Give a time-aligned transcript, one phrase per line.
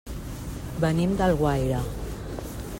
[0.85, 1.85] Venim d'Alguaire.